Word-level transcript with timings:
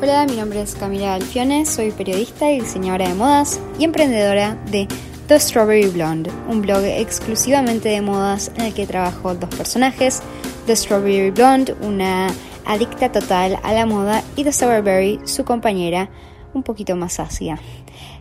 Hola, 0.00 0.26
mi 0.26 0.36
nombre 0.36 0.60
es 0.60 0.76
Camila 0.76 1.14
Alfione, 1.14 1.66
soy 1.66 1.90
periodista 1.90 2.52
y 2.52 2.60
diseñadora 2.60 3.08
de 3.08 3.14
modas 3.14 3.60
y 3.80 3.84
emprendedora 3.84 4.54
de 4.70 4.86
The 5.26 5.40
Strawberry 5.40 5.88
Blonde, 5.88 6.30
un 6.48 6.62
blog 6.62 6.84
exclusivamente 6.84 7.88
de 7.88 8.00
modas 8.00 8.52
en 8.54 8.66
el 8.66 8.74
que 8.74 8.86
trabajo 8.86 9.34
dos 9.34 9.52
personajes, 9.52 10.22
The 10.66 10.76
Strawberry 10.76 11.32
Blonde, 11.32 11.74
una 11.82 12.28
adicta 12.64 13.10
total 13.10 13.58
a 13.64 13.72
la 13.72 13.86
moda, 13.86 14.22
y 14.36 14.44
The 14.44 14.52
Strawberry, 14.52 15.18
su 15.24 15.44
compañera, 15.44 16.10
un 16.54 16.62
poquito 16.62 16.94
más 16.94 17.18
ácida. 17.18 17.58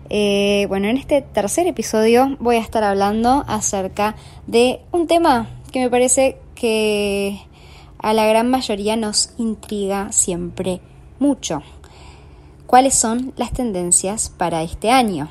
Eh, 0.10 0.66
bueno, 0.70 0.88
en 0.88 0.98
este 0.98 1.22
tercer 1.22 1.68
episodio 1.68 2.38
voy 2.40 2.56
a 2.56 2.62
estar 2.62 2.84
hablando 2.84 3.46
acerca 3.48 4.16
de 4.48 4.80
un 4.92 5.06
tema 5.06 5.48
que 5.72 5.82
me 5.82 5.92
parece 5.92 6.40
que 6.56 7.40
a 8.00 8.14
la 8.14 8.26
gran 8.26 8.50
mayoría 8.50 8.96
nos 8.96 9.30
intriga 9.38 10.12
siempre 10.12 10.82
mucho. 11.20 11.62
¿Cuáles 12.66 12.96
son 12.96 13.34
las 13.38 13.52
tendencias 13.52 14.30
para 14.30 14.64
este 14.64 14.92
año? 14.92 15.30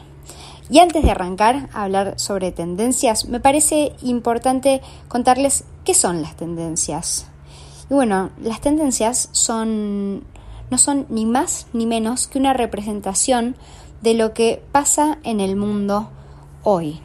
Y 0.69 0.81
antes 0.81 1.05
de 1.05 1.11
arrancar 1.11 1.69
a 1.73 1.85
hablar 1.85 2.19
sobre 2.19 2.51
tendencias, 2.51 3.27
me 3.27 3.41
parece 3.41 3.93
importante 4.03 4.81
contarles 5.09 5.65
qué 5.85 5.95
son 5.95 6.23
las 6.23 6.37
tendencias. 6.37 7.27
Y 7.89 7.95
bueno, 7.95 8.31
las 8.43 8.61
tendencias 8.61 9.29
son 9.33 10.25
no 10.71 10.79
son 10.79 11.07
ni 11.09 11.27
más 11.27 11.67
ni 11.73 11.87
menos 11.87 12.27
que 12.27 12.39
una 12.39 12.53
representación 12.53 13.57
de 14.03 14.15
lo 14.15 14.35
que 14.35 14.63
pasa 14.73 15.19
en 15.23 15.41
el 15.41 15.57
mundo 15.57 16.11
hoy. 16.65 17.01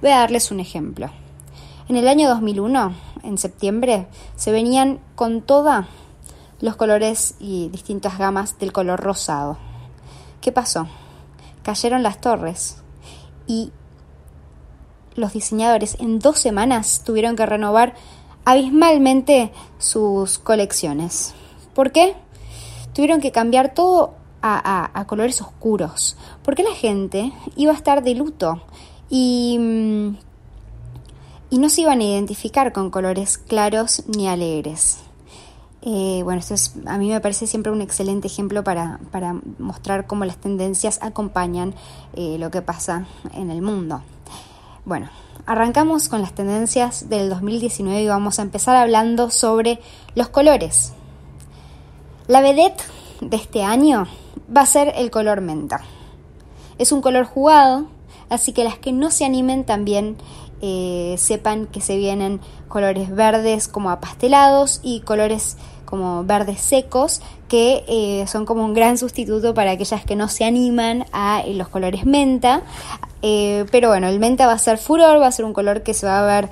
Voy 0.00 0.10
a 0.10 0.18
darles 0.18 0.50
un 0.50 0.60
ejemplo. 0.60 1.10
En 1.88 1.96
el 1.96 2.08
año 2.08 2.28
2001, 2.28 2.94
en 3.22 3.38
septiembre, 3.38 4.06
se 4.36 4.52
venían 4.52 5.00
con 5.14 5.42
toda 5.42 5.88
los 6.60 6.76
colores 6.76 7.34
y 7.38 7.68
distintas 7.68 8.18
gamas 8.18 8.58
del 8.58 8.72
color 8.72 9.00
rosado. 9.00 9.58
¿Qué 10.40 10.52
pasó? 10.52 10.86
Cayeron 11.62 12.02
las 12.02 12.20
torres 12.20 12.78
y 13.46 13.72
los 15.14 15.32
diseñadores 15.32 15.96
en 16.00 16.18
dos 16.18 16.38
semanas 16.38 17.02
tuvieron 17.04 17.36
que 17.36 17.46
renovar 17.46 17.94
abismalmente 18.44 19.52
sus 19.78 20.38
colecciones. 20.38 21.34
¿Por 21.74 21.90
qué? 21.92 22.14
Tuvieron 22.92 23.20
que 23.20 23.32
cambiar 23.32 23.74
todo 23.74 24.14
a, 24.42 25.04
colores 25.08 25.42
oscuros, 25.42 26.16
porque 26.44 26.62
la 26.62 26.74
gente 26.74 27.32
iba 27.56 27.72
a 27.72 27.74
estar 27.74 28.04
de 28.04 28.14
luto 28.14 28.62
y, 29.10 29.58
mm, 29.58 30.16
y 31.50 31.58
no 31.58 31.68
se 31.68 31.80
iban 31.80 32.00
a 32.00 32.04
identificar 32.04 32.72
con 32.72 32.90
colores 32.90 33.38
claros 33.38 34.04
ni 34.06 34.28
alegres. 34.28 35.00
Eh, 35.88 36.22
bueno, 36.24 36.40
esto 36.40 36.54
es, 36.54 36.74
a 36.86 36.98
mí 36.98 37.10
me 37.10 37.20
parece 37.20 37.46
siempre 37.46 37.70
un 37.70 37.80
excelente 37.80 38.26
ejemplo 38.26 38.64
para, 38.64 38.98
mostrar 39.58 40.08
cómo 40.08 40.24
las 40.24 40.36
tendencias 40.36 40.98
acompañan 41.00 41.74
eh, 42.14 42.38
lo 42.40 42.50
que 42.50 42.60
pasa 42.60 43.06
en 43.32 43.52
el 43.52 43.62
mundo. 43.62 44.02
Bueno, 44.84 45.08
arrancamos 45.46 46.08
con 46.08 46.22
las 46.22 46.34
tendencias 46.34 47.08
del 47.08 47.30
2019 47.30 48.02
y 48.02 48.08
vamos 48.08 48.40
a 48.40 48.42
empezar 48.42 48.74
hablando 48.74 49.30
sobre 49.30 49.78
los 50.16 50.28
colores. 50.28 50.92
La 52.26 52.40
vedette 52.40 52.82
de 53.20 53.36
este 53.36 53.62
año 53.62 54.08
va 54.54 54.62
a 54.62 54.66
ser 54.66 54.92
el 54.96 55.12
color 55.12 55.40
menta. 55.40 55.82
Es 56.78 56.90
un 56.90 57.00
color 57.00 57.26
jugado, 57.26 57.86
así 58.28 58.52
que 58.52 58.64
las 58.64 58.76
que 58.76 58.90
no 58.90 59.12
se 59.12 59.24
animen 59.24 59.62
también 59.62 60.16
eh, 60.62 61.14
sepan 61.18 61.66
que 61.66 61.80
se 61.80 61.96
vienen 61.96 62.40
colores 62.66 63.14
verdes 63.14 63.68
como 63.68 63.90
apastelados 63.90 64.80
y 64.82 65.00
colores 65.00 65.58
como 65.86 66.24
verdes 66.24 66.60
secos, 66.60 67.22
que 67.48 67.84
eh, 67.88 68.26
son 68.26 68.44
como 68.44 68.62
un 68.64 68.74
gran 68.74 68.98
sustituto 68.98 69.54
para 69.54 69.70
aquellas 69.70 70.04
que 70.04 70.16
no 70.16 70.28
se 70.28 70.44
animan 70.44 71.06
a 71.12 71.40
eh, 71.46 71.54
los 71.54 71.68
colores 71.68 72.04
menta. 72.04 72.60
Eh, 73.22 73.64
pero 73.72 73.88
bueno, 73.88 74.08
el 74.08 74.20
menta 74.20 74.46
va 74.46 74.52
a 74.52 74.58
ser 74.58 74.76
furor, 74.76 75.20
va 75.20 75.28
a 75.28 75.32
ser 75.32 75.46
un 75.46 75.54
color 75.54 75.82
que 75.82 75.94
se 75.94 76.06
va 76.06 76.20
a 76.20 76.26
ver 76.26 76.50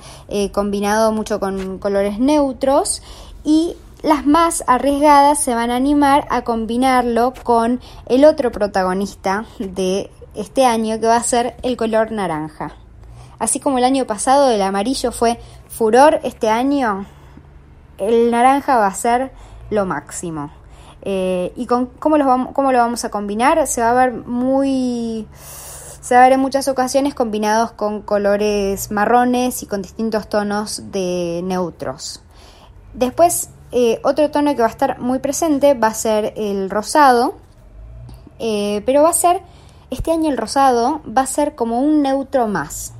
combinado 0.51 1.11
mucho 1.11 1.39
con 1.39 1.77
colores 1.77 2.17
neutros 2.17 3.03
y 3.43 3.75
las 4.01 4.25
más 4.25 4.63
arriesgadas 4.67 5.41
se 5.41 5.53
van 5.53 5.71
a 5.71 5.75
animar 5.75 6.27
a 6.29 6.43
combinarlo 6.43 7.33
con 7.43 7.79
el 8.07 8.25
otro 8.25 8.51
protagonista 8.51 9.45
de 9.59 10.09
este 10.33 10.65
año 10.65 10.99
que 10.99 11.07
va 11.07 11.15
a 11.15 11.23
ser 11.23 11.55
el 11.61 11.77
color 11.77 12.11
naranja. 12.11 12.73
Así 13.39 13.59
como 13.59 13.77
el 13.77 13.83
año 13.83 14.05
pasado 14.05 14.49
el 14.49 14.61
amarillo 14.61 15.11
fue 15.11 15.39
furor, 15.67 16.19
este 16.23 16.49
año 16.49 17.05
el 17.97 18.31
naranja 18.31 18.77
va 18.77 18.87
a 18.87 18.93
ser 18.93 19.31
lo 19.69 19.85
máximo. 19.85 20.51
Eh, 21.01 21.53
¿Y 21.55 21.67
con, 21.67 21.85
¿cómo, 21.85 22.17
lo 22.17 22.25
vamos, 22.25 23.05
a 23.05 23.09
combinar? 23.09 23.65
Se 23.67 23.81
va 23.81 23.91
a 23.91 23.93
ver 23.93 24.13
muy... 24.13 25.27
Se 26.01 26.13
va 26.13 26.21
a 26.21 26.23
ver 26.25 26.33
en 26.33 26.39
muchas 26.39 26.67
ocasiones 26.67 27.15
combinados 27.15 27.71
con 27.71 28.01
colores 28.01 28.91
marrones 28.91 29.63
y 29.63 29.65
con 29.65 29.81
distintos 29.81 30.29
tonos 30.29 30.91
de 30.91 31.41
neutros. 31.43 32.21
Después, 32.93 33.49
eh, 33.71 33.99
otro 34.03 34.29
tono 34.29 34.55
que 34.55 34.61
va 34.61 34.67
a 34.67 34.71
estar 34.71 34.99
muy 34.99 35.17
presente 35.17 35.73
va 35.73 35.87
a 35.87 35.93
ser 35.95 36.33
el 36.37 36.69
rosado, 36.69 37.35
eh, 38.37 38.83
pero 38.85 39.01
va 39.01 39.09
a 39.09 39.13
ser, 39.13 39.41
este 39.89 40.11
año 40.11 40.29
el 40.29 40.37
rosado 40.37 41.01
va 41.05 41.23
a 41.23 41.27
ser 41.27 41.55
como 41.55 41.79
un 41.81 42.03
neutro 42.03 42.47
más. 42.47 42.94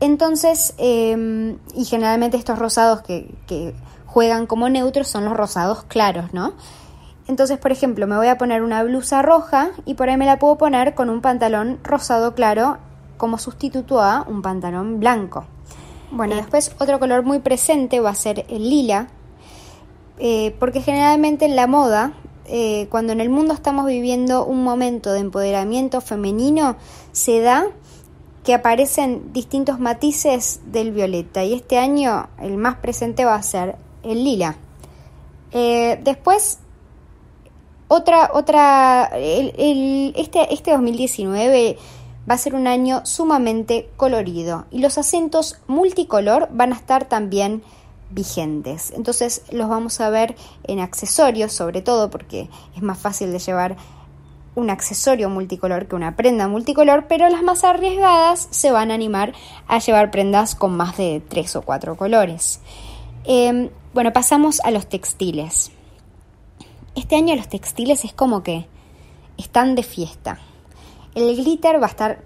Entonces, 0.00 0.74
em, 0.78 1.58
y 1.74 1.84
generalmente 1.84 2.36
estos 2.36 2.58
rosados 2.58 3.02
que, 3.02 3.74
juegan 4.06 4.46
como 4.46 4.68
neutros 4.68 5.08
son 5.08 5.24
los 5.24 5.36
rosados 5.36 5.82
claros, 5.84 6.32
¿no? 6.32 6.52
Entonces, 7.26 7.58
por 7.58 7.72
ejemplo, 7.72 8.06
me 8.06 8.16
voy 8.16 8.28
a 8.28 8.38
poner 8.38 8.62
una 8.62 8.84
blusa 8.84 9.22
roja 9.22 9.70
y 9.86 9.94
por 9.94 10.08
ahí 10.08 10.16
me 10.16 10.26
la 10.26 10.38
puedo 10.38 10.56
poner 10.56 10.94
con 10.94 11.10
un 11.10 11.20
pantalón 11.20 11.80
rosado 11.82 12.32
claro 12.32 12.78
como 13.16 13.38
sustituto 13.38 14.00
a 14.00 14.24
un 14.28 14.40
pantalón 14.40 15.00
blanco. 15.00 15.46
Bueno, 16.12 16.36
después 16.36 16.70
otro 16.78 17.00
color 17.00 17.24
muy 17.24 17.40
presente 17.40 17.98
va 17.98 18.10
a 18.10 18.14
ser 18.14 18.46
el 18.48 18.70
lila, 18.70 19.08
eh, 20.18 20.54
porque 20.60 20.80
generalmente 20.80 21.44
en 21.44 21.56
la 21.56 21.66
moda, 21.66 22.12
eh, 22.46 22.86
cuando 22.90 23.12
en 23.12 23.20
el 23.20 23.30
mundo 23.30 23.52
estamos 23.52 23.86
viviendo 23.86 24.44
un 24.44 24.62
momento 24.62 25.12
de 25.12 25.18
empoderamiento 25.18 26.00
femenino, 26.00 26.76
se 27.10 27.40
da 27.40 27.66
que 28.44 28.54
aparecen 28.54 29.32
distintos 29.32 29.80
matices 29.80 30.60
del 30.66 30.92
violeta 30.92 31.44
y 31.44 31.54
este 31.54 31.78
año 31.78 32.28
el 32.38 32.58
más 32.58 32.76
presente 32.76 33.24
va 33.24 33.34
a 33.34 33.42
ser 33.42 33.76
el 34.02 34.22
lila. 34.22 34.56
Eh, 35.52 35.98
después, 36.04 36.58
otra, 37.88 38.30
otra, 38.34 39.10
este, 39.14 40.52
este 40.52 40.72
2019 40.72 41.78
va 42.28 42.34
a 42.34 42.38
ser 42.38 42.54
un 42.54 42.66
año 42.66 43.04
sumamente 43.06 43.88
colorido 43.96 44.66
y 44.70 44.80
los 44.80 44.98
acentos 44.98 45.58
multicolor 45.66 46.48
van 46.52 46.72
a 46.72 46.76
estar 46.76 47.06
también 47.06 47.62
vigentes. 48.10 48.92
Entonces 48.94 49.42
los 49.50 49.70
vamos 49.70 50.00
a 50.00 50.10
ver 50.10 50.36
en 50.64 50.80
accesorios 50.80 51.52
sobre 51.52 51.80
todo 51.80 52.10
porque 52.10 52.50
es 52.76 52.82
más 52.82 52.98
fácil 52.98 53.32
de 53.32 53.38
llevar 53.38 53.76
un 54.54 54.70
accesorio 54.70 55.28
multicolor 55.30 55.86
que 55.86 55.96
una 55.96 56.16
prenda 56.16 56.48
multicolor, 56.48 57.06
pero 57.08 57.28
las 57.28 57.42
más 57.42 57.64
arriesgadas 57.64 58.48
se 58.50 58.70
van 58.70 58.90
a 58.90 58.94
animar 58.94 59.32
a 59.66 59.78
llevar 59.78 60.10
prendas 60.10 60.54
con 60.54 60.76
más 60.76 60.96
de 60.96 61.22
tres 61.28 61.56
o 61.56 61.62
cuatro 61.62 61.96
colores. 61.96 62.60
Em, 63.24 63.70
bueno, 63.92 64.12
pasamos 64.12 64.60
a 64.64 64.70
los 64.70 64.88
textiles. 64.88 65.72
Este 66.94 67.16
año 67.16 67.34
los 67.34 67.48
textiles 67.48 68.04
es 68.04 68.12
como 68.12 68.42
que 68.42 68.66
están 69.36 69.74
de 69.74 69.82
fiesta. 69.82 70.38
El 71.14 71.34
glitter 71.36 71.80
va 71.80 71.86
a 71.86 71.90
estar 71.90 72.22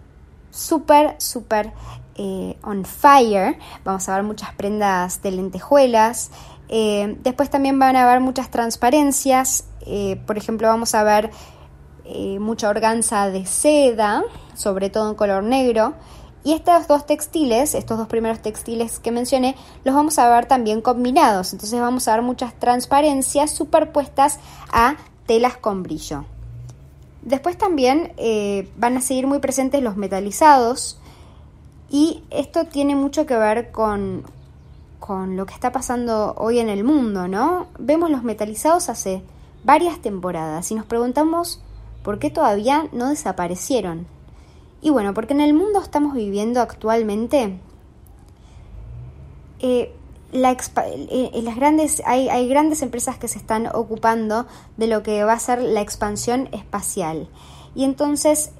súper, 0.51 1.17
súper 1.19 1.73
eh, 2.17 2.57
on 2.63 2.85
fire. 2.85 3.59
Vamos 3.85 4.09
a 4.09 4.15
ver 4.15 4.25
muchas 4.25 4.53
prendas 4.55 5.23
de 5.23 5.31
lentejuelas. 5.31 6.31
Eh, 6.69 7.17
después 7.23 7.49
también 7.49 7.79
van 7.79 7.97
a 7.97 8.03
haber 8.03 8.21
muchas 8.21 8.51
transparencias. 8.51 9.65
Eh, 9.87 10.21
por 10.27 10.37
ejemplo, 10.37 10.69
vamos 10.69 10.95
a 10.95 11.03
ver 11.03 11.31
eh, 12.11 12.39
mucha 12.39 12.71
organza 12.71 13.31
de 13.31 13.45
seda, 13.45 14.25
sobre 14.55 14.89
todo 14.89 15.11
en 15.11 15.15
color 15.15 15.43
negro. 15.43 15.95
Y 16.43 16.55
estos 16.55 16.89
dos 16.89 17.05
textiles, 17.05 17.75
estos 17.75 17.99
dos 17.99 18.09
primeros 18.09 18.41
textiles 18.41 18.99
que 18.99 19.11
mencioné, 19.11 19.57
los 19.85 19.95
vamos 19.95 20.19
a 20.19 20.31
ver 20.31 20.47
también 20.47 20.81
combinados. 20.81 21.53
Entonces 21.53 21.79
vamos 21.79 22.09
a 22.09 22.15
ver 22.15 22.23
muchas 22.23 22.55
transparencias 22.59 23.51
superpuestas 23.51 24.39
a 24.73 24.97
telas 25.27 25.59
con 25.59 25.83
brillo. 25.83 26.25
Después 27.21 27.59
también 27.59 28.13
eh, 28.17 28.71
van 28.79 28.97
a 28.97 29.03
seguir 29.03 29.27
muy 29.27 29.41
presentes 29.41 29.83
los 29.83 29.97
metalizados. 29.97 30.99
Y 31.91 32.23
esto 32.31 32.65
tiene 32.65 32.95
mucho 32.95 33.27
que 33.27 33.37
ver 33.37 33.71
con, 33.71 34.25
con 34.99 35.37
lo 35.37 35.45
que 35.45 35.53
está 35.53 35.73
pasando 35.73 36.35
hoy 36.39 36.59
en 36.59 36.71
el 36.71 36.85
mundo, 36.85 37.29
¿no? 37.29 37.67
Vemos 37.79 38.11
los 38.11 38.23
metalizados 38.23 38.89
hace 38.89 39.23
varias 39.65 40.01
temporadas 40.01 40.71
y 40.71 40.75
nos 40.75 40.87
preguntamos 40.87 41.61
¿Por 42.03 42.19
qué 42.19 42.31
todavía 42.31 42.89
no 42.93 43.09
desaparecieron? 43.09 44.07
Y 44.81 44.91
bueno, 44.91 45.15
porque 45.15 45.35
en 45.35 45.41
el 45.41 45.55
mundo 45.55 45.81
estamos 45.81 46.15
viviendo 46.15 46.61
actualmente, 46.61 47.59
eh, 49.61 49.95
las 50.31 51.57
grandes, 51.57 52.03
hay, 52.07 52.29
hay 52.29 52.49
grandes 52.49 52.83
empresas 52.83 53.19
que 53.19 53.29
se 53.29 53.39
están 53.39 53.67
ocupando 53.75 54.47
de 54.77 54.87
lo 54.87 55.03
que 55.03 55.25
va 55.25 55.33
a 55.33 55.39
ser 55.39 55.61
la 55.63 55.81
expansión 55.81 56.49
espacial. 56.53 57.29
Y 57.75 57.85
entonces 57.85 58.53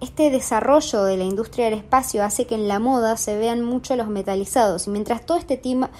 este 0.00 0.30
desarrollo 0.30 1.04
de 1.04 1.18
la 1.18 1.24
industria 1.24 1.66
del 1.66 1.74
espacio 1.74 2.24
hace 2.24 2.46
que 2.46 2.54
en 2.54 2.68
la 2.68 2.78
moda 2.78 3.16
se 3.18 3.36
vean 3.36 3.62
mucho 3.62 3.96
los 3.96 4.08
metalizados. 4.08 4.86
Y 4.86 4.90
mientras 4.90 5.26
todo 5.26 5.36
este 5.36 5.56
tema 5.56 5.90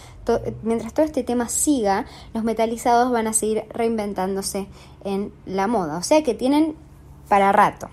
mientras 0.62 0.94
todo 0.94 1.04
este 1.04 1.24
tema 1.24 1.48
siga 1.48 2.06
los 2.32 2.44
metalizados 2.44 3.10
van 3.10 3.26
a 3.26 3.32
seguir 3.32 3.64
reinventándose 3.70 4.68
en 5.04 5.32
la 5.44 5.66
moda. 5.66 5.98
O 5.98 6.02
sea 6.02 6.22
que 6.22 6.34
tienen 6.34 6.76
para 7.28 7.52
rato. 7.52 7.88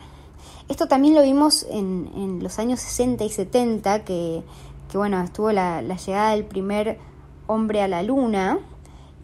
Esto 0.70 0.88
también 0.88 1.14
lo 1.14 1.22
vimos 1.24 1.66
en, 1.70 2.40
los 2.42 2.60
años 2.60 2.80
60 2.82 3.24
y 3.24 3.30
70 3.30 4.04
que, 4.04 4.44
bueno 4.94 5.22
estuvo 5.22 5.52
la, 5.52 5.82
llegada 5.82 6.32
del 6.32 6.46
primer 6.46 7.00
hombre 7.48 7.82
a 7.82 7.88
la 7.88 8.04
luna 8.04 8.60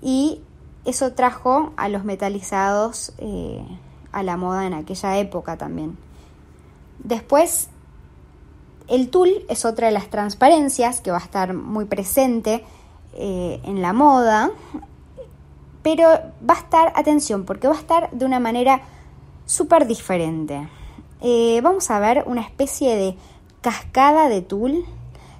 y 0.01 0.41
eso 0.85 1.13
trajo 1.13 1.71
a 1.77 1.87
los 1.89 2.03
metalizados 2.03 3.13
eh, 3.17 3.63
a 4.11 4.23
la 4.23 4.37
moda 4.37 4.67
en 4.67 4.73
aquella 4.73 5.17
época 5.17 5.57
también 5.57 5.97
Después, 6.99 7.69
el 8.87 9.09
tul 9.09 9.29
es 9.49 9.65
otra 9.65 9.87
de 9.87 9.93
las 9.93 10.09
transparencias 10.09 11.01
que 11.01 11.11
va 11.11 11.17
a 11.17 11.21
estar 11.21 11.53
muy 11.53 11.85
presente 11.85 12.63
eh, 13.13 13.61
en 13.63 13.81
la 13.81 13.93
moda, 13.93 14.51
pero 15.81 16.07
va 16.47 16.55
a 16.55 16.59
estar, 16.59 16.93
atención, 16.95 17.45
porque 17.45 17.67
va 17.67 17.75
a 17.75 17.79
estar 17.79 18.11
de 18.11 18.25
una 18.25 18.39
manera 18.39 18.81
súper 19.45 19.85
diferente. 19.87 20.67
Eh, 21.21 21.61
vamos 21.61 21.89
a 21.91 21.99
ver 21.99 22.23
una 22.27 22.41
especie 22.41 22.95
de 22.95 23.15
cascada 23.61 24.29
de 24.29 24.41
tul 24.41 24.85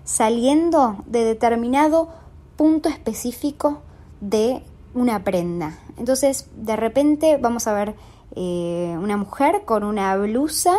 saliendo 0.03 0.97
de 1.05 1.23
determinado 1.23 2.09
punto 2.55 2.89
específico 2.89 3.81
de 4.21 4.63
una 4.93 5.23
prenda. 5.23 5.79
Entonces, 5.97 6.49
de 6.55 6.75
repente 6.75 7.37
vamos 7.37 7.67
a 7.67 7.73
ver 7.73 7.95
eh, 8.35 8.95
una 8.99 9.17
mujer 9.17 9.63
con 9.65 9.83
una 9.83 10.15
blusa 10.17 10.75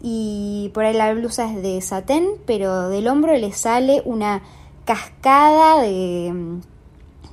y 0.00 0.70
por 0.74 0.84
ahí 0.84 0.94
la 0.94 1.12
blusa 1.12 1.50
es 1.50 1.62
de 1.62 1.80
satén, 1.80 2.28
pero 2.46 2.88
del 2.88 3.08
hombro 3.08 3.36
le 3.36 3.52
sale 3.52 4.02
una 4.04 4.42
cascada 4.84 5.82
de, 5.82 6.60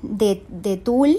de, 0.01 0.77
tul 0.77 1.15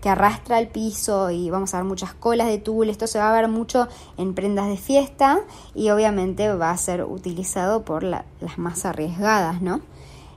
que 0.00 0.08
arrastra 0.08 0.58
el 0.58 0.68
piso 0.68 1.30
y 1.30 1.50
vamos 1.50 1.74
a 1.74 1.78
ver 1.78 1.86
muchas 1.86 2.14
colas 2.14 2.48
de 2.48 2.58
tul. 2.58 2.88
Esto 2.88 3.06
se 3.06 3.18
va 3.18 3.30
a 3.30 3.40
ver 3.40 3.48
mucho 3.48 3.88
en 4.16 4.34
prendas 4.34 4.68
de 4.68 4.76
fiesta 4.76 5.40
y 5.74 5.90
obviamente 5.90 6.52
va 6.54 6.70
a 6.70 6.76
ser 6.78 7.04
utilizado 7.04 7.84
por 7.84 8.02
las 8.02 8.24
más 8.56 8.84
arriesgadas, 8.86 9.60
¿no? 9.60 9.80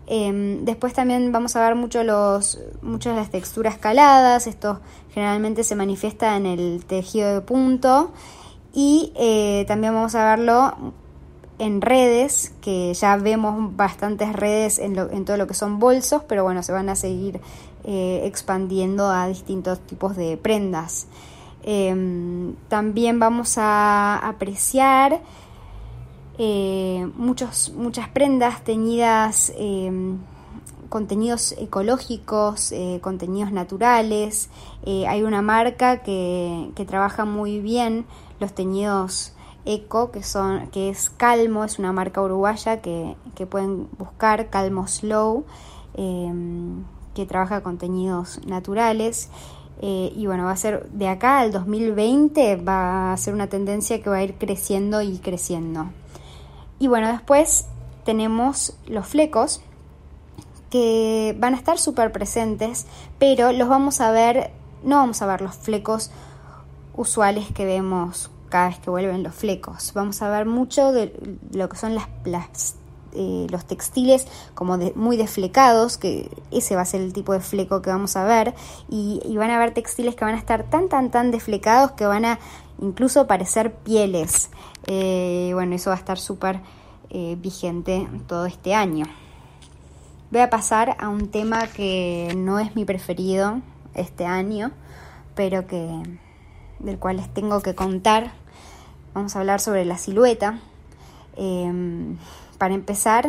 Em, 0.07 0.65
después 0.65 0.93
también 0.93 1.31
vamos 1.31 1.55
a 1.55 1.61
ver 1.61 1.75
mucho 1.75 2.03
los, 2.03 2.59
muchas 2.81 3.13
de 3.13 3.21
las 3.21 3.29
texturas 3.29 3.77
caladas. 3.77 4.45
Esto 4.47 4.81
generalmente 5.13 5.63
se 5.63 5.75
manifiesta 5.75 6.35
en 6.35 6.45
el 6.45 6.83
tejido 6.85 7.33
de 7.33 7.41
punto 7.41 8.11
y 8.73 9.11
eh, 9.15 9.65
también 9.67 9.93
vamos 9.93 10.15
a 10.15 10.23
verlo 10.25 10.93
en 11.59 11.81
redes, 11.81 12.53
que 12.61 12.93
ya 12.93 13.17
vemos 13.17 13.75
bastantes 13.75 14.33
redes 14.33 14.79
en, 14.79 14.97
en, 14.97 15.25
todo 15.25 15.37
lo 15.37 15.45
que 15.45 15.53
son 15.53 15.79
bolsos, 15.79 16.23
pero 16.27 16.43
bueno, 16.43 16.63
se 16.63 16.71
van 16.71 16.89
a 16.89 16.95
seguir 16.95 17.39
eh, 17.83 18.21
expandiendo 18.23 19.09
a 19.09 19.27
distintos 19.27 19.79
tipos 19.81 20.15
de 20.15 20.37
prendas. 20.37 21.07
Em, 21.63 22.55
también 22.69 23.19
vamos 23.19 23.57
a 23.57 24.17
apreciar 24.17 25.21
eh, 26.39 27.07
muchos, 27.15 27.73
muchas 27.75 28.07
prendas 28.07 28.63
teñidas 28.63 29.53
em, 29.55 30.17
contenidos 30.89 31.53
ecológicos, 31.59 32.73
contenidos 33.01 33.51
naturales. 33.51 34.49
hay 34.85 35.23
una 35.23 35.41
marca 35.41 36.01
que, 36.03 36.71
que 36.75 36.83
trabaja 36.85 37.23
muy 37.23 37.59
bien 37.59 38.05
los 38.41 38.53
teñidos 38.53 39.33
eco, 39.63 40.11
que 40.11 40.23
son, 40.23 40.67
que 40.67 40.89
es 40.89 41.09
Calmo, 41.09 41.63
es 41.63 41.79
una 41.79 41.93
marca 41.93 42.21
uruguaya 42.21 42.81
que, 42.81 43.15
pueden 43.49 43.87
buscar, 43.97 44.49
Calmo 44.49 44.87
Slow, 44.87 45.45
em, 45.93 46.83
que 47.13 47.25
trabaja 47.25 47.61
con 47.61 47.77
teñidos 47.77 48.45
naturales. 48.45 49.29
Eh, 49.83 50.13
y 50.15 50.27
bueno, 50.27 50.45
va 50.45 50.51
a 50.51 50.57
ser 50.57 50.89
de 50.91 51.07
acá 51.07 51.39
al 51.39 51.51
2020, 51.51 52.57
va 52.57 53.13
a 53.13 53.17
ser 53.17 53.33
una 53.33 53.47
tendencia 53.47 54.01
que 54.01 54.09
va 54.09 54.17
a 54.17 54.23
ir 54.23 54.35
creciendo 54.35 55.01
y 55.01 55.17
creciendo. 55.17 55.85
Y 56.77 56.87
bueno, 56.87 57.07
después 57.07 57.65
tenemos 58.03 58.75
los 58.87 59.07
flecos, 59.07 59.61
que 60.69 61.35
van 61.37 61.53
a 61.53 61.57
estar 61.57 61.77
súper 61.77 62.11
presentes, 62.11 62.85
pero 63.19 63.51
los 63.51 63.67
vamos 63.67 64.01
a 64.01 64.11
ver, 64.11 64.51
no 64.83 64.97
vamos 64.97 65.21
a 65.21 65.25
ver 65.25 65.41
los 65.41 65.55
flecos 65.55 66.11
usuales 67.01 67.47
que 67.53 67.65
vemos 67.65 68.31
cada 68.49 68.69
vez 68.69 68.79
que 68.79 68.89
vuelven 68.89 69.23
los 69.23 69.33
flecos. 69.33 69.91
Vamos 69.93 70.21
a 70.21 70.29
ver 70.29 70.45
mucho 70.45 70.91
de 70.91 71.13
lo 71.51 71.67
que 71.69 71.77
son 71.77 71.95
las, 71.95 72.75
eh, 73.13 73.47
los 73.49 73.65
textiles 73.65 74.27
como 74.53 74.77
muy 74.95 75.17
desflecados, 75.17 75.97
que 75.97 76.29
ese 76.51 76.75
va 76.75 76.81
a 76.81 76.85
ser 76.85 77.01
el 77.01 77.13
tipo 77.13 77.33
de 77.33 77.39
fleco 77.39 77.81
que 77.81 77.89
vamos 77.89 78.15
a 78.15 78.23
ver, 78.23 78.53
y, 78.89 79.21
van 79.35 79.49
a 79.49 79.57
ver 79.57 79.73
textiles 79.73 80.15
que 80.15 80.25
van 80.25 80.35
a 80.35 80.37
estar 80.37 80.69
tan, 80.69 80.89
tan, 80.89 81.09
tan 81.09 81.31
desflecados 81.31 81.91
que 81.91 82.05
van 82.05 82.25
a 82.25 82.39
incluso 82.79 83.25
parecer 83.25 83.73
pieles. 83.73 84.49
Eh, 84.85 85.51
bueno, 85.53 85.75
eso 85.75 85.89
va 85.89 85.95
a 85.95 85.99
estar 85.99 86.19
súper 86.19 86.59
eh, 87.09 87.35
vigente 87.39 88.07
todo 88.27 88.45
este 88.45 88.75
año. 88.75 89.05
Voy 90.29 90.41
a 90.41 90.49
pasar 90.49 90.95
a 90.99 91.09
un 91.09 91.29
tema 91.29 91.67
que 91.67 92.33
no 92.37 92.59
es 92.59 92.75
mi 92.75 92.85
preferido 92.85 93.59
este 93.93 94.25
año, 94.25 94.71
pero 95.35 95.67
que 95.67 96.03
del 96.83 96.99
cual 96.99 97.17
les 97.17 97.33
tengo 97.33 97.61
que 97.61 97.75
contar. 97.75 98.31
Vamos 99.13 99.35
a 99.35 99.39
hablar 99.39 99.59
sobre 99.59 99.85
la 99.85 99.97
silueta. 99.97 100.59
Em, 101.35 102.17
para 102.57 102.73
empezar, 102.73 103.27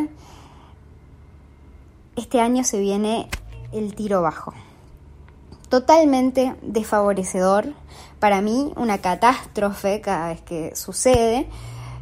este 2.15 2.39
año 2.39 2.63
se 2.63 2.79
viene 2.79 3.29
el 3.71 3.95
tiro 3.95 4.21
bajo. 4.21 4.53
Totalmente 5.69 6.55
desfavorecedor. 6.61 7.73
Para 8.19 8.41
mí, 8.41 8.71
una 8.75 8.99
catástrofe 8.99 10.01
cada 10.01 10.29
vez 10.29 10.41
que 10.41 10.75
sucede. 10.75 11.47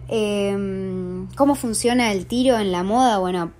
Em, 0.10 1.28
¿Cómo 1.36 1.56
funciona 1.56 2.12
el 2.12 2.26
tiro 2.26 2.58
en 2.60 2.72
la 2.72 2.84
moda? 2.84 3.18
Bueno, 3.20 3.52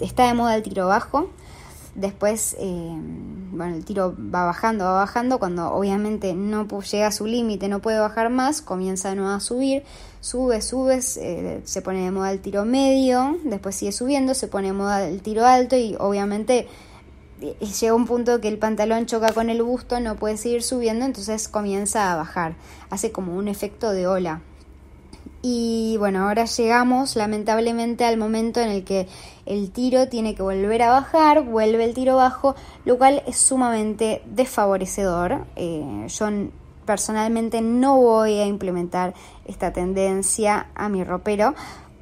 está 0.00 0.26
de 0.26 0.34
moda 0.34 0.56
el 0.56 0.62
tiro 0.62 0.88
bajo. 0.88 1.30
Después, 1.94 2.56
eh, 2.58 2.92
bueno, 3.52 3.74
el 3.74 3.84
tiro 3.84 4.14
va 4.16 4.44
bajando, 4.44 4.84
va 4.84 4.92
bajando. 4.92 5.38
Cuando 5.38 5.72
obviamente 5.72 6.34
no 6.34 6.66
llega 6.66 7.08
a 7.08 7.12
su 7.12 7.26
límite, 7.26 7.68
no 7.68 7.80
puede 7.80 7.98
bajar 7.98 8.30
más, 8.30 8.62
comienza 8.62 9.10
de 9.10 9.16
nuevo 9.16 9.32
a 9.32 9.40
subir. 9.40 9.82
Sube, 10.20 10.62
sube, 10.62 11.02
se 11.02 11.82
pone 11.82 12.04
de 12.04 12.10
moda 12.10 12.30
el 12.32 12.40
tiro 12.40 12.64
medio. 12.64 13.38
Después 13.44 13.74
sigue 13.74 13.92
subiendo, 13.92 14.34
se 14.34 14.48
pone 14.48 14.68
de 14.68 14.72
moda 14.72 15.08
el 15.08 15.20
tiro 15.22 15.44
alto. 15.46 15.76
Y 15.76 15.96
obviamente 15.98 16.68
eh, 17.40 17.56
llega 17.80 17.94
un 17.94 18.06
punto 18.06 18.40
que 18.40 18.48
el 18.48 18.58
pantalón 18.58 19.06
choca 19.06 19.32
con 19.32 19.48
el 19.50 19.62
busto, 19.62 19.98
no 19.98 20.16
puede 20.16 20.36
seguir 20.36 20.62
subiendo, 20.62 21.06
entonces 21.06 21.48
comienza 21.48 22.12
a 22.12 22.16
bajar. 22.16 22.54
Hace 22.90 23.12
como 23.12 23.34
un 23.34 23.48
efecto 23.48 23.90
de 23.92 24.06
ola. 24.06 24.42
Y 25.42 25.96
bueno, 25.98 26.28
ahora 26.28 26.44
llegamos 26.44 27.16
lamentablemente 27.16 28.04
al 28.04 28.18
momento 28.18 28.60
en 28.60 28.68
el 28.68 28.84
que 28.84 29.08
el 29.46 29.70
tiro 29.70 30.08
tiene 30.08 30.34
que 30.34 30.42
volver 30.42 30.82
a 30.82 30.90
bajar, 30.90 31.44
vuelve 31.44 31.84
el 31.84 31.94
tiro 31.94 32.16
bajo, 32.16 32.54
lo 32.84 32.98
cual 32.98 33.22
es 33.26 33.38
sumamente 33.38 34.22
desfavorecedor. 34.26 35.46
Eh, 35.56 36.06
yo 36.08 36.26
personalmente 36.84 37.62
no 37.62 37.96
voy 37.96 38.38
a 38.38 38.46
implementar 38.46 39.14
esta 39.46 39.72
tendencia 39.72 40.66
a 40.74 40.88
mi 40.88 41.04
ropero 41.04 41.54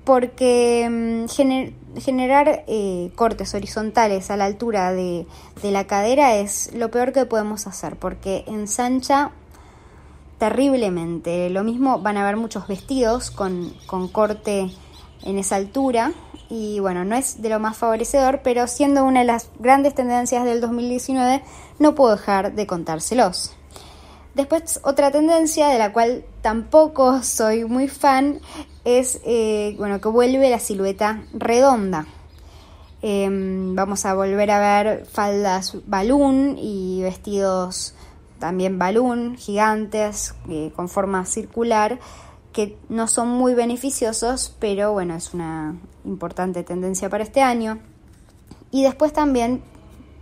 porque 0.02 0.88
mm, 0.90 2.00
generar 2.00 2.64
eh, 2.66 3.10
cortes 3.14 3.54
horizontales 3.54 4.30
a 4.30 4.36
la 4.36 4.46
altura 4.46 4.92
de, 4.92 5.26
de 5.62 5.70
la 5.70 5.86
cadera 5.86 6.36
es 6.36 6.72
lo 6.74 6.90
peor 6.90 7.12
que 7.12 7.26
podemos 7.26 7.66
hacer 7.66 7.96
porque 7.96 8.44
ensancha 8.46 9.32
terriblemente. 10.38 11.50
Lo 11.50 11.64
mismo 11.64 12.00
van 12.00 12.16
a 12.16 12.22
haber 12.22 12.36
muchos 12.36 12.66
vestidos 12.68 13.30
con, 13.30 13.72
corte 14.12 14.70
en 15.22 15.38
esa 15.38 15.56
altura 15.56 16.12
y 16.48 16.80
bueno, 16.80 17.04
no 17.04 17.16
es 17.16 17.42
de 17.42 17.48
lo 17.48 17.60
más 17.60 17.76
favorecedor, 17.76 18.40
pero 18.42 18.66
siendo 18.66 19.04
una 19.04 19.20
de 19.20 19.26
las 19.26 19.50
grandes 19.58 19.94
tendencias 19.94 20.44
del 20.44 20.60
2019, 20.60 21.42
no 21.78 21.94
puedo 21.94 22.12
dejar 22.12 22.54
de 22.54 22.66
contárselos. 22.66 23.52
Después, 24.34 24.80
otra 24.84 25.10
tendencia 25.10 25.68
de 25.68 25.78
la 25.78 25.92
cual 25.92 26.24
tampoco 26.42 27.22
soy 27.22 27.64
muy 27.64 27.88
fan 27.88 28.40
es 28.84 29.20
eh, 29.24 29.74
bueno, 29.78 30.00
que 30.00 30.08
vuelve 30.08 30.48
la 30.48 30.60
silueta 30.60 31.22
redonda. 31.32 32.06
Em, 33.02 33.74
vamos 33.74 34.04
a 34.06 34.14
volver 34.14 34.50
a 34.50 34.82
ver 34.82 35.06
faldas 35.06 35.76
balloon 35.86 36.56
y 36.58 37.02
vestidos 37.02 37.94
también 38.38 38.78
balloon, 38.78 39.36
gigantes, 39.36 40.34
eh, 40.48 40.72
con 40.74 40.88
forma 40.88 41.24
circular, 41.24 41.98
que 42.52 42.76
no 42.88 43.06
son 43.06 43.28
muy 43.28 43.54
beneficiosos, 43.54 44.54
pero 44.58 44.92
bueno, 44.92 45.14
es 45.14 45.34
una 45.34 45.76
importante 46.04 46.62
tendencia 46.64 47.08
para 47.08 47.24
este 47.24 47.42
año. 47.42 47.78
Y 48.70 48.82
después 48.82 49.12
también, 49.12 49.62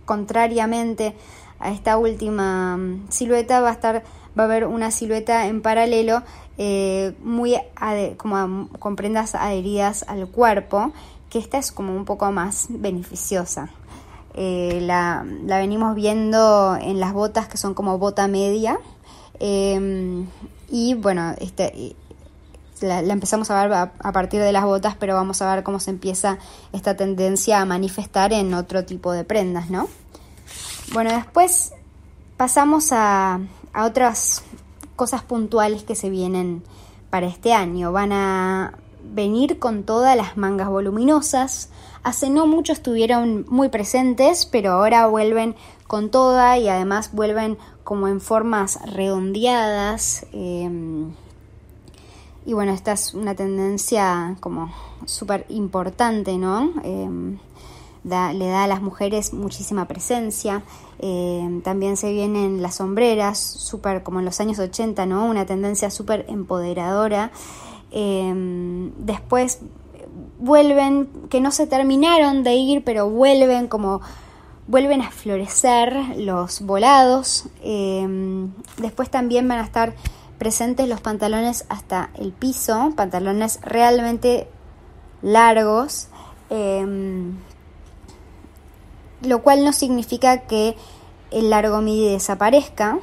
contrariamente 0.05 1.15
a 1.59 1.71
esta 1.71 1.97
última 1.97 2.77
mm, 2.77 3.07
silueta, 3.09 3.59
va 3.61 3.69
a 3.69 3.73
estar 3.73 4.03
va 4.37 4.43
a 4.43 4.45
haber 4.45 4.65
una 4.65 4.91
silueta 4.91 5.47
en 5.47 5.61
paralelo 5.61 6.21
eh, 6.57 7.13
muy 7.23 7.55
como 8.17 8.69
con 8.79 8.95
prendas 8.95 9.35
adheridas 9.35 10.05
al 10.07 10.27
cuerpo, 10.27 10.91
que 11.29 11.39
esta 11.39 11.57
es 11.57 11.71
como 11.71 11.95
un 11.95 12.05
poco 12.05 12.31
más 12.31 12.67
beneficiosa. 12.69 13.69
Eh, 14.39 14.81
la, 14.83 15.25
venimos 15.25 15.95
viendo 15.95 16.77
en 16.79 16.99
las 16.99 17.11
botas 17.11 17.47
que 17.47 17.57
son 17.57 17.73
como 17.73 17.97
bota 17.97 18.27
media. 18.27 18.79
Em, 19.39 20.27
y 20.69 20.93
bueno, 20.93 21.33
este, 21.39 21.95
la, 22.81 22.99
empezamos 22.99 23.49
a 23.49 23.63
ver 23.63 23.73
a, 23.73 23.91
a, 23.97 24.11
partir 24.11 24.39
de 24.39 24.51
las 24.51 24.63
botas, 24.63 24.95
pero 24.95 25.15
vamos 25.15 25.41
a 25.41 25.55
ver 25.55 25.63
cómo 25.63 25.79
se 25.79 25.89
empieza 25.89 26.37
esta 26.71 26.95
tendencia 26.95 27.59
a 27.61 27.65
manifestar 27.65 28.31
en 28.31 28.53
otro 28.53 28.85
tipo 28.85 29.11
de 29.11 29.23
prendas, 29.23 29.71
¿no? 29.71 29.87
Bueno, 30.93 31.11
después 31.11 31.73
pasamos 32.37 32.91
a, 32.91 33.39
a 33.73 33.85
otras 33.85 34.43
cosas 34.95 35.23
puntuales 35.23 35.83
que 35.83 35.95
se 35.95 36.11
vienen 36.11 36.63
para 37.09 37.25
este 37.25 37.53
año. 37.53 37.91
Van 37.91 38.11
a 38.11 38.73
venir 39.13 39.59
con 39.59 39.83
todas 39.83 40.15
las 40.15 40.37
mangas 40.37 40.69
voluminosas. 40.69 41.69
Hace 42.03 42.29
no 42.29 42.47
mucho 42.47 42.73
estuvieron 42.73 43.45
muy 43.49 43.69
presentes, 43.69 44.45
pero 44.45 44.71
ahora 44.71 45.07
vuelven 45.07 45.55
con 45.87 46.09
toda 46.09 46.57
y 46.57 46.67
además 46.67 47.11
vuelven 47.13 47.57
como 47.83 48.07
en 48.07 48.21
formas 48.21 48.79
redondeadas. 48.85 50.25
Em, 50.33 51.11
y 52.45 52.53
bueno, 52.53 52.71
esta 52.71 52.93
es 52.93 53.13
una 53.13 53.35
tendencia 53.35 54.37
como 54.39 54.71
súper 55.05 55.45
importante, 55.49 56.37
¿no? 56.37 56.73
Em, 56.83 57.37
le 58.03 58.47
da 58.47 58.63
a 58.63 58.67
las 58.67 58.81
mujeres 58.81 59.33
muchísima 59.33 59.85
presencia. 59.85 60.63
Eh, 60.99 61.61
también 61.63 61.97
se 61.97 62.11
vienen 62.11 62.61
las 62.61 62.75
sombreras, 62.75 63.37
súper 63.37 64.03
como 64.03 64.19
en 64.19 64.25
los 64.25 64.39
años 64.39 64.59
80, 64.59 65.05
¿no? 65.05 65.25
Una 65.25 65.45
tendencia 65.45 65.91
súper 65.91 66.25
empoderadora. 66.29 67.31
Eh, 67.91 68.91
después 68.97 69.59
vuelven, 70.39 71.09
que 71.29 71.41
no 71.41 71.51
se 71.51 71.67
terminaron 71.67 72.43
de 72.43 72.55
ir, 72.55 72.83
pero 72.83 73.09
vuelven 73.09 73.67
como 73.67 74.01
vuelven 74.67 75.01
a 75.01 75.11
florecer 75.11 75.95
los 76.17 76.61
volados. 76.61 77.45
Eh, 77.61 78.07
después 78.77 79.09
también 79.09 79.47
van 79.47 79.59
a 79.59 79.63
estar 79.63 79.93
presentes 80.37 80.87
los 80.87 81.01
pantalones 81.01 81.65
hasta 81.69 82.09
el 82.15 82.31
piso, 82.31 82.91
pantalones 82.95 83.59
realmente 83.63 84.47
largos 85.21 86.09
lo 89.21 89.41
cual 89.41 89.63
no 89.63 89.73
significa 89.73 90.41
que 90.41 90.75
el 91.31 91.49
largo 91.49 91.81
midi 91.81 92.09
desaparezca, 92.09 92.99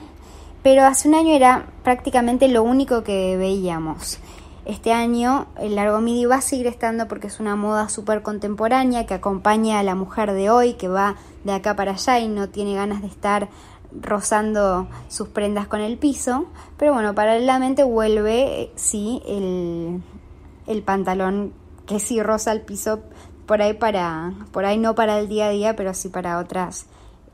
pero 0.63 0.85
hace 0.87 1.09
un 1.09 1.15
año 1.15 1.35
era 1.35 1.67
prácticamente 1.83 2.49
lo 2.49 2.63
único 2.63 3.05
que 3.05 3.37
veíamos. 3.37 4.19
Este 4.65 4.93
año 4.93 5.47
el 5.59 5.75
largo 5.75 6.01
midi 6.01 6.25
va 6.25 6.37
a 6.37 6.41
seguir 6.41 6.67
estando 6.67 7.07
porque 7.07 7.27
es 7.27 7.39
una 7.39 7.55
moda 7.55 7.89
súper 7.89 8.23
contemporánea 8.23 9.05
que 9.05 9.15
acompaña 9.15 9.79
a 9.79 9.83
la 9.83 9.95
mujer 9.95 10.33
de 10.33 10.49
hoy 10.49 10.75
que 10.75 10.89
va 10.89 11.17
de 11.45 11.53
acá 11.53 11.77
para 11.77 11.93
allá 11.93 12.19
y 12.19 12.29
no 12.29 12.49
tiene 12.49 12.75
ganas 12.75 13.03
de 13.03 13.09
estar 13.09 13.49
rozando 14.01 14.89
sus 15.09 15.29
prendas 15.29 15.67
con 15.67 15.81
el 15.81 15.99
piso. 15.99 16.47
Pero 16.79 16.95
bueno, 16.95 17.15
paralelamente 17.15 17.85
vuelve, 17.85 18.73
sí, 18.75 19.23
el, 19.27 20.03
el 20.67 20.83
pantalón 20.83 21.53
que 21.87 22.01
sí 22.01 22.23
roza 22.23 22.53
el 22.53 22.63
piso 22.63 23.01
por 23.47 23.61
ahí 23.61 23.75
para, 23.75 24.33
por 24.53 24.65
ahí 24.65 24.79
no 24.79 24.95
para 24.95 25.19
el 25.19 25.29
día 25.29 25.47
a 25.47 25.51
día, 25.51 25.77
pero 25.77 25.93
sí 25.95 26.09
para 26.09 26.39
otras 26.39 26.87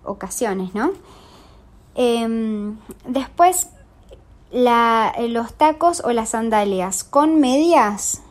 ocasiones, 0.04 0.74
¿no? 0.74 0.90
Em, 1.94 2.76
después, 3.06 3.70
la, 4.50 5.14
los 5.28 5.54
tacos 5.54 6.02
o 6.04 6.12
las 6.12 6.30
sandalias 6.30 7.04
con 7.04 7.40
medias 7.40 8.22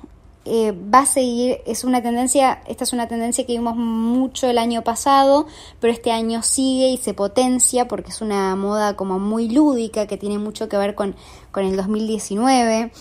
eh, 0.45 0.71
va 0.71 0.99
a 0.99 1.05
seguir, 1.05 1.59
es 1.65 1.83
una 1.83 2.01
tendencia, 2.01 2.61
esta 2.65 2.83
es 2.83 2.93
una 2.93 3.07
tendencia 3.07 3.45
que 3.45 3.53
vimos 3.53 3.75
mucho 3.75 4.47
el 4.47 4.57
año 4.57 4.83
pasado, 4.83 5.45
pero 5.79 5.93
este 5.93 6.11
año 6.11 6.41
sigue 6.41 6.89
y 6.89 6.97
se 6.97 7.13
potencia 7.13 7.87
porque 7.87 8.09
es 8.09 8.21
una 8.21 8.55
moda 8.55 8.95
como 8.95 9.19
muy 9.19 9.49
lúdica 9.49 10.07
que 10.07 10.17
tiene 10.17 10.39
mucho 10.39 10.67
que 10.67 10.77
ver 10.77 10.95
con, 10.95 11.15
con 11.51 11.65
el 11.65 11.75
2019. 11.75 12.91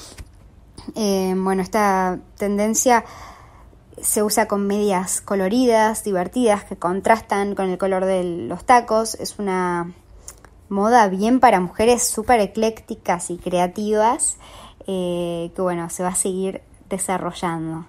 Em, 0.95 1.45
bueno, 1.45 1.63
esta 1.63 2.19
tendencia 2.37 3.05
se 4.01 4.23
usa 4.23 4.47
con 4.47 4.67
medias 4.67 5.21
coloridas, 5.21 6.05
divertidas, 6.05 6.65
que 6.65 6.77
contrastan 6.77 7.55
con 7.55 7.71
el 7.71 7.79
color 7.79 8.05
de 8.05 8.25
los 8.25 8.65
tacos. 8.65 9.15
Es 9.15 9.39
una 9.39 9.93
moda 10.69 11.09
bien 11.09 11.41
para 11.41 11.61
mujeres 11.61 12.07
súper 12.07 12.41
eclécticas 12.41 13.31
y 13.31 13.39
creativas, 13.39 14.37
eh, 14.87 15.51
que 15.55 15.63
bueno, 15.63 15.91
se 15.91 16.03
va 16.03 16.11
a 16.11 16.15
seguir 16.15 16.63
desarrollando. 16.89 17.87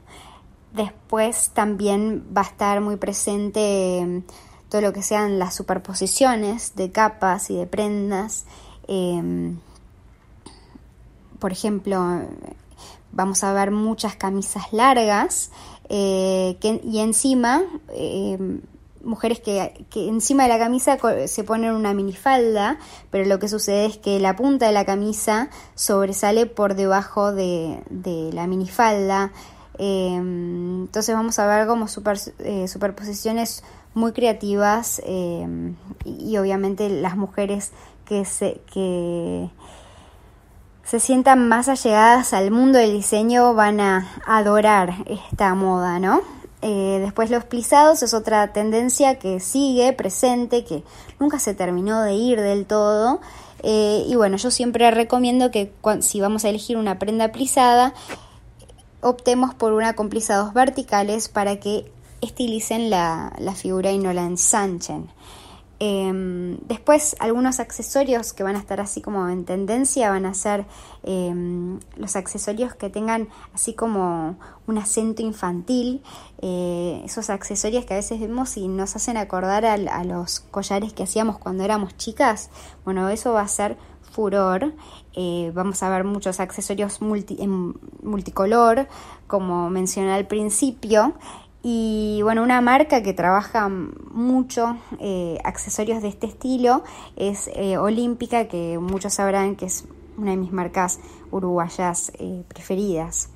Después 0.73 1.51
también 1.53 2.25
va 2.35 2.41
a 2.41 2.45
estar 2.45 2.81
muy 2.81 2.95
presente 2.95 3.99
em, 3.99 4.23
todo 4.69 4.81
lo 4.81 4.93
que 4.93 5.01
sean 5.01 5.39
las 5.39 5.55
superposiciones 5.55 6.75
de 6.75 6.91
capas 6.91 7.49
y 7.49 7.55
de 7.55 7.65
prendas. 7.65 8.45
Em, 8.87 9.59
por 11.39 11.51
ejemplo, 11.51 12.21
vamos 13.11 13.43
a 13.43 13.53
ver 13.53 13.71
muchas 13.71 14.15
camisas 14.15 14.71
largas 14.71 15.51
eh, 15.89 16.57
y 16.83 16.99
encima 16.99 17.61
eh, 17.89 18.37
mujeres 19.03 19.39
que, 19.39 19.73
encima 19.93 20.43
de 20.43 20.49
la 20.49 20.59
camisa 20.59 20.97
se 21.27 21.43
ponen 21.43 21.73
una 21.73 21.93
minifalda, 21.93 22.77
pero 23.09 23.25
lo 23.25 23.39
que 23.39 23.47
sucede 23.47 23.85
es 23.85 23.97
que 23.97 24.19
la 24.19 24.35
punta 24.35 24.67
de 24.67 24.73
la 24.73 24.85
camisa 24.85 25.49
sobresale 25.75 26.45
por 26.45 26.75
debajo 26.75 27.31
de, 27.31 27.81
la 28.33 28.47
minifalda. 28.47 29.31
Eh, 29.77 30.15
entonces 30.15 31.15
vamos 31.15 31.39
a 31.39 31.47
ver 31.47 31.67
como 31.67 31.87
super, 31.87 32.17
superposiciones 32.67 33.63
muy 33.93 34.11
creativas 34.11 35.01
y, 35.05 36.37
obviamente 36.37 36.89
las 36.89 37.17
mujeres 37.17 37.71
que 38.05 38.25
se 38.25 38.61
que 38.71 39.49
se 40.89 40.99
sientan 40.99 41.47
más 41.47 41.69
allegadas 41.69 42.33
al 42.33 42.49
mundo 42.49 42.79
del 42.79 42.93
diseño 42.93 43.53
van 43.53 43.79
a 43.79 44.07
adorar 44.25 44.95
esta 45.05 45.53
moda, 45.53 45.99
¿no? 45.99 46.38
Eh, 46.61 46.99
después 47.01 47.29
los 47.29 47.45
plisados 47.45 48.03
es 48.03 48.13
otra 48.13 48.51
tendencia 48.51 49.17
que 49.17 49.39
sigue 49.39 49.93
presente, 49.93 50.65
que 50.65 50.83
nunca 51.19 51.39
se 51.39 51.53
terminó 51.53 52.01
de 52.01 52.13
ir 52.13 52.41
del 52.41 52.65
todo. 52.65 53.21
Eh, 53.63 54.03
y 54.07 54.15
bueno, 54.15 54.37
yo 54.37 54.51
siempre 54.51 54.89
recomiendo 54.91 55.51
que 55.51 55.71
si 56.01 56.21
vamos 56.21 56.45
a 56.45 56.49
elegir 56.49 56.77
una 56.77 56.99
prenda 56.99 57.31
plisada, 57.31 57.93
optemos 59.01 59.53
por 59.53 59.73
una 59.73 59.93
con 59.93 60.09
plisados 60.09 60.53
verticales 60.53 61.29
para 61.29 61.59
que 61.59 61.91
estilicen 62.21 62.89
la 62.89 63.53
figura 63.55 63.91
y 63.91 63.97
no 63.97 64.11
la 64.11 64.23
ensanchen. 64.23 65.09
Em, 65.81 66.57
después 66.67 67.15
algunos 67.19 67.61
accesorios 67.61 68.33
que 68.33 68.43
van 68.43 68.57
a 68.57 68.59
estar 68.59 68.81
así 68.81 69.01
como 69.01 69.29
en 69.29 69.45
tendencia 69.45 70.09
van 70.09 70.25
a 70.25 70.33
ser 70.33 70.65
em, 71.03 71.79
los 71.95 72.17
accesorios 72.17 72.75
que 72.75 72.89
tengan 72.89 73.29
así 73.53 73.73
como 73.73 74.35
un 74.67 74.77
acento 74.77 75.21
infantil, 75.21 76.03
eh, 76.41 77.01
esos 77.05 77.29
accesorios 77.29 77.85
que 77.85 77.93
a 77.93 77.97
veces 77.97 78.19
vemos 78.19 78.57
y 78.57 78.67
nos 78.67 78.97
hacen 78.97 79.15
acordar 79.15 79.65
a, 79.65 80.03
los 80.03 80.41
collares 80.41 80.91
que 80.91 81.03
hacíamos 81.03 81.37
cuando 81.37 81.63
éramos 81.63 81.95
chicas. 81.95 82.49
Bueno, 82.83 83.07
eso 83.07 83.31
va 83.31 83.41
a 83.41 83.47
ser 83.47 83.77
furor. 84.01 84.73
Eh, 85.13 85.51
vamos 85.55 85.81
a 85.81 85.89
ver 85.89 86.03
muchos 86.03 86.41
accesorios 86.41 86.99
en 87.01 87.73
multicolor, 88.03 88.89
como 89.27 89.69
mencioné 89.69 90.11
al 90.11 90.27
principio. 90.27 91.13
Y 91.61 92.21
bueno, 92.23 92.41
una 92.41 92.61
marca 92.61 93.03
que 93.03 93.13
trabaja 93.13 93.67
mucho 93.69 94.77
eh, 94.99 95.37
accesorios 95.43 96.01
de 96.01 96.07
este 96.07 96.27
estilo 96.27 96.83
es 97.17 97.49
eh, 97.53 97.77
Olímpica, 97.77 98.47
que 98.47 98.79
muchos 98.79 99.15
sabrán 99.15 99.55
que 99.57 99.65
es 99.65 99.85
una 100.17 100.31
de 100.31 100.37
mis 100.37 100.53
marcas 100.53 100.99
uruguayas 101.31 102.13
eh, 102.17 102.43
preferidas. 102.47 103.29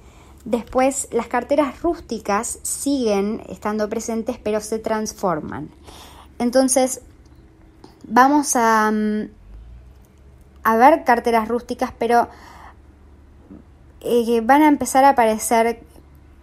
Después, 0.45 1.09
las 1.11 1.27
carteras 1.27 1.81
rústicas 1.81 2.59
siguen 2.63 3.43
estando 3.49 3.89
presentes, 3.89 4.37
pero 4.41 4.61
se 4.61 4.79
transforman. 4.79 5.69
Entonces, 6.39 7.01
vamos 8.07 8.55
a, 8.55 8.89
mm, 8.89 9.29
a 10.63 10.75
ver 10.77 11.03
carteras 11.03 11.47
rústicas, 11.49 11.91
pero 11.97 12.29
van 14.43 14.61
a 14.61 14.67
empezar 14.67 15.05
a 15.05 15.09
aparecer 15.09 15.81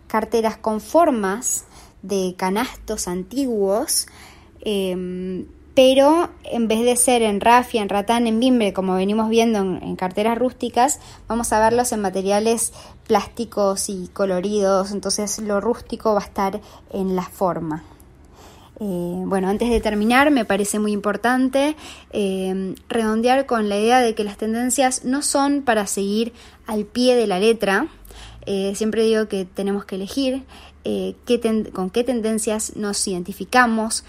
carteras 0.09 0.57
con 0.57 0.81
formas 0.81 1.67
de 2.03 2.35
canastos 2.37 3.09
antiguos, 3.09 4.07
em, 4.63 5.47
pero 5.75 6.31
en 6.45 6.69
vez 6.69 6.85
de 6.85 6.97
ser 6.97 7.23
en 7.23 7.41
rafia, 7.41 7.81
en 7.83 7.89
ratán, 7.89 8.27
en 8.27 8.41
bimbre, 8.41 8.73
como 8.73 8.95
venimos 8.95 9.29
viendo 9.29 9.59
en, 9.61 9.97
carteras 9.97 10.37
rústicas, 10.37 10.99
vamos 11.29 11.53
a 11.53 11.61
verlos 11.61 11.93
en 11.93 12.01
materiales 12.01 12.73
plásticos 13.07 13.89
y 13.89 14.09
coloridos, 14.13 14.91
entonces 14.91 15.39
lo 15.39 15.61
rústico 15.61 16.13
va 16.13 16.21
a 16.21 16.25
estar 16.25 16.61
en 16.93 17.17
la 17.17 17.23
forma. 17.23 17.85
Eh, 18.83 19.23
bueno, 19.27 19.49
antes 19.49 19.69
de 19.69 19.81
terminar, 19.81 20.31
me 20.31 20.47
parece 20.47 20.79
muy 20.79 20.93
importante 20.93 21.77
eh, 22.13 22.75
redondear 22.89 23.45
con 23.45 23.69
la 23.69 23.79
idea 23.79 24.01
de 24.01 24.15
que 24.15 24.25
las 24.25 24.39
tendencias 24.39 25.05
no 25.05 25.23
son 25.23 25.63
para 25.63 25.87
seguir 25.87 26.33
al 26.67 26.85
pie 26.87 27.15
de 27.15 27.27
la 27.27 27.39
letra. 27.39 27.89
Eh, 28.47 28.73
siempre 28.75 29.05
digo 29.05 29.29
que 29.29 29.45
tenemos 29.45 29.85
que 29.85 29.97
elegir 29.97 30.45
con 31.73 31.91
qué 31.91 32.05
tendencias 32.05 32.77
nos 32.77 33.07
identificamos, 33.07 34.05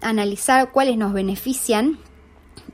analizar 0.00 0.70
cuáles 0.72 0.96
nos 0.96 1.12
benefician 1.12 1.98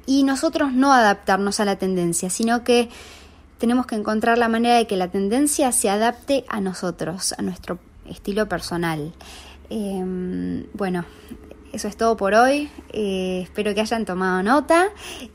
y 0.07 0.25
nosotros 0.25 0.73
no 0.73 0.93
adaptarnos 0.93 1.61
a 1.61 1.65
la 1.65 1.77
tendencia, 1.77 2.31
sino 2.31 2.65
que 2.65 2.89
tenemos 3.59 3.87
que 3.87 3.95
encontrar 3.95 4.39
la 4.39 4.49
manera 4.49 4.77
de 4.77 4.87
que 4.87 4.97
la 4.97 5.11
tendencia 5.11 5.73
se 5.73 5.89
adapte 5.89 6.45
a 6.49 6.61
nosotros, 6.61 7.35
a 7.39 7.43
nuestro 7.43 7.79
estilo 8.09 8.49
personal. 8.49 9.13
Em, 9.71 10.67
bueno, 10.75 11.05
eso 11.75 11.89
es 11.89 11.97
todo 11.97 12.17
por 12.17 12.35
hoy. 12.35 12.71
Eh, 12.93 13.41
espero 13.43 13.75
que 13.75 13.81
hayan 13.81 14.05
tomado 14.05 14.41
nota. 14.43 14.91